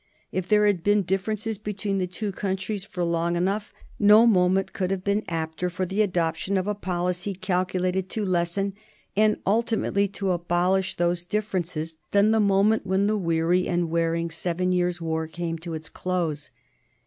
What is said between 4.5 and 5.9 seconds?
could have been apter for